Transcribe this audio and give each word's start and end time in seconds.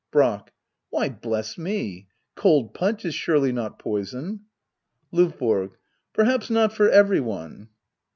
Brack. 0.09 0.51
Why 0.89 1.09
bless 1.09 1.59
me— 1.59 2.07
cold 2.35 2.73
punch 2.73 3.05
is 3.05 3.13
surely 3.13 3.51
not 3.51 3.77
poison. 3.77 4.45
L&VBORO. 5.13 5.73
Perhaps 6.11 6.49
not 6.49 6.73
for 6.73 6.89
every 6.89 7.19
one. 7.19 7.69